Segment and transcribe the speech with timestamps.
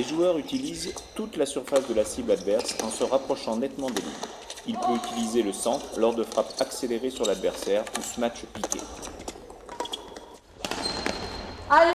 [0.00, 4.00] Les joueurs utilisent toute la surface de la cible adverse en se rapprochant nettement des
[4.00, 4.10] lignes.
[4.66, 8.80] Il peut utiliser le centre lors de frappes accélérées sur l'adversaire ou smash piqué.